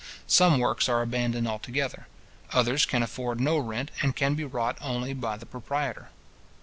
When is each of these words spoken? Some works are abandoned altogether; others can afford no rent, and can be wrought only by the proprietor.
Some 0.25 0.57
works 0.57 0.89
are 0.89 1.03
abandoned 1.03 1.47
altogether; 1.47 2.07
others 2.51 2.87
can 2.87 3.03
afford 3.03 3.39
no 3.39 3.59
rent, 3.59 3.91
and 4.01 4.15
can 4.15 4.33
be 4.33 4.43
wrought 4.43 4.79
only 4.81 5.13
by 5.13 5.37
the 5.37 5.45
proprietor. 5.45 6.09